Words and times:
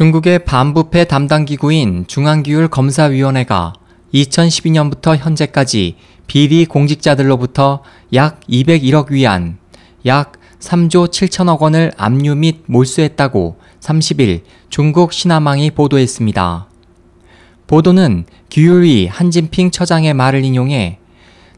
중국의 0.00 0.46
반부패 0.46 1.04
담당 1.04 1.44
기구인 1.44 2.06
중앙기율검사위원회가 2.06 3.74
2012년부터 4.14 5.14
현재까지 5.14 5.96
비리 6.26 6.64
공직자들로부터 6.64 7.82
약 8.14 8.40
201억 8.48 9.10
위안, 9.10 9.58
약 10.06 10.38
3조 10.58 11.08
7천억 11.08 11.58
원을 11.58 11.92
압류 11.98 12.34
및 12.34 12.62
몰수했다고 12.64 13.58
30일 13.80 14.40
중국 14.70 15.12
신화망이 15.12 15.70
보도했습니다. 15.72 16.66
보도는 17.66 18.24
규율위 18.50 19.06
한진핑 19.06 19.70
처장의 19.70 20.14
말을 20.14 20.46
인용해 20.46 20.98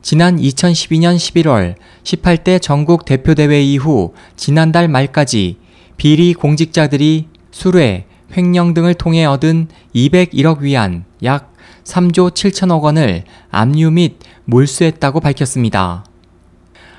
지난 0.02 0.36
2012년 0.36 1.14
11월 1.14 1.76
18대 2.02 2.60
전국 2.60 3.04
대표대회 3.04 3.62
이후 3.62 4.14
지난달 4.34 4.88
말까지 4.88 5.58
비리 5.96 6.34
공직자들이 6.34 7.28
수뢰, 7.52 8.06
횡령 8.36 8.74
등을 8.74 8.94
통해 8.94 9.24
얻은 9.24 9.68
201억 9.94 10.60
위안 10.60 11.04
약 11.22 11.52
3조 11.84 12.32
7천억 12.32 12.82
원을 12.82 13.24
압류 13.50 13.90
및 13.90 14.18
몰수했다고 14.44 15.20
밝혔습니다. 15.20 16.04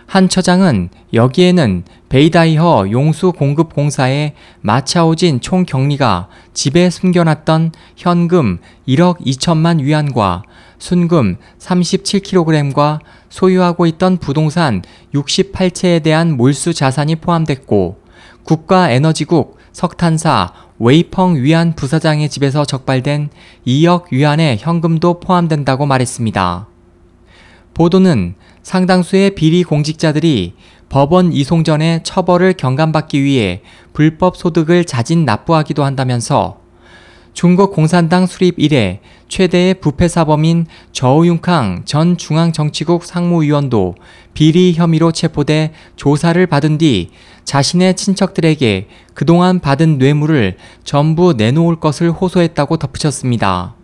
한 0.05 0.29
처장은 0.29 0.89
여기에는 1.13 1.83
베이다이허 2.09 2.91
용수 2.91 3.31
공급 3.31 3.73
공사의 3.73 4.33
마차오진 4.61 5.41
총경리가 5.41 6.27
집에 6.53 6.89
숨겨놨던 6.89 7.71
현금 7.95 8.59
1억 8.87 9.25
2천만 9.25 9.81
위안과 9.81 10.43
순금 10.77 11.37
37kg과 11.57 12.99
소유하고 13.29 13.87
있던 13.87 14.17
부동산 14.17 14.83
68채에 15.15 16.03
대한 16.03 16.37
몰수 16.37 16.73
자산이 16.73 17.15
포함됐고 17.15 17.97
국가에너지국 18.43 19.57
석탄사 19.73 20.53
웨이펑 20.79 21.35
위안 21.35 21.75
부사장의 21.75 22.29
집에서 22.29 22.63
적발된 22.63 23.29
2억 23.67 24.05
위안의 24.11 24.57
현금도 24.59 25.19
포함된다고 25.19 25.85
말했습니다. 25.85 26.67
보도는 27.73 28.35
상당수의 28.61 29.35
비리 29.35 29.63
공직자들이 29.63 30.53
법원 30.89 31.33
이송 31.33 31.63
전에 31.63 32.01
처벌을 32.03 32.53
경감받기 32.53 33.23
위해 33.23 33.61
불법 33.93 34.37
소득을 34.37 34.85
자진 34.85 35.25
납부하기도 35.25 35.83
한다면서 35.83 36.62
중국 37.33 37.73
공산당 37.73 38.27
수립 38.27 38.55
이래 38.57 38.99
최대의 39.27 39.75
부패 39.75 40.07
사범인 40.07 40.67
저우융캉 40.91 41.83
전 41.85 42.15
중앙정치국 42.15 43.03
상무위원도 43.03 43.95
비리 44.33 44.73
혐의로 44.73 45.11
체포돼 45.11 45.73
조사를 45.95 46.45
받은 46.47 46.77
뒤 46.77 47.09
자신의 47.43 47.95
친척들에게 47.95 48.87
그동안 49.13 49.59
받은 49.59 49.97
뇌물을 49.97 50.57
전부 50.83 51.33
내놓을 51.33 51.79
것을 51.79 52.11
호소했다고 52.11 52.77
덧붙였습니다. 52.77 53.75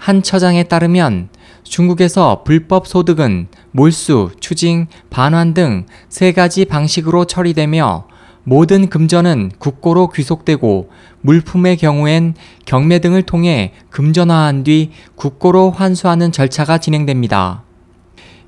한 0.00 0.22
처장에 0.22 0.64
따르면 0.64 1.28
중국에서 1.62 2.42
불법 2.44 2.86
소득은 2.86 3.46
몰수, 3.70 4.32
추징, 4.40 4.88
반환 5.10 5.54
등 5.54 5.86
세 6.08 6.32
가지 6.32 6.64
방식으로 6.64 7.24
처리되며 7.24 8.06
모든 8.44 8.88
금전은 8.88 9.52
국고로 9.58 10.10
귀속되고 10.10 10.90
물품의 11.22 11.78
경우엔 11.78 12.34
경매 12.66 12.98
등을 12.98 13.22
통해 13.22 13.72
금전화한 13.90 14.64
뒤 14.64 14.90
국고로 15.16 15.70
환수하는 15.70 16.30
절차가 16.30 16.78
진행됩니다. 16.78 17.64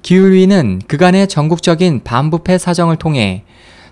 기울위는 0.02 0.82
그간의 0.86 1.28
전국적인 1.28 2.02
반부패 2.04 2.58
사정을 2.58 2.96
통해 2.96 3.44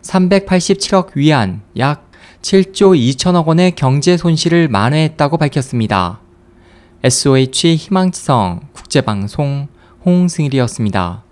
387억 0.03 1.17
위안 1.17 1.63
약 1.79 2.11
7조 2.43 2.97
2천억 2.97 3.47
원의 3.47 3.73
경제 3.75 4.19
손실을 4.19 4.69
만회했다고 4.69 5.39
밝혔습니다. 5.39 6.21
SOH 7.03 7.77
희망지성 7.77 8.61
국제방송 8.75 9.69
홍승일이었습니다. 10.05 11.24